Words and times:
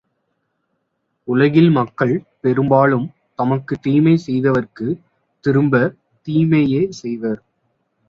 உலகில் 1.27 1.69
மக்கள், 1.69 2.13
பெரும்பாலும் 2.41 3.05
தமக்குத் 3.39 3.81
தீமை 3.81 4.15
செய்தவர்க்குத் 4.27 4.99
திரும்பத் 5.45 5.95
தீமையே 6.27 6.83
செய்வர். 7.01 7.41